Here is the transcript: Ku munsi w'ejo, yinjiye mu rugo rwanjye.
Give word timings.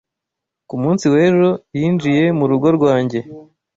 Ku 0.67 0.75
munsi 0.83 1.05
w'ejo, 1.13 1.49
yinjiye 1.77 2.23
mu 2.37 2.45
rugo 2.51 2.67
rwanjye. 2.77 3.19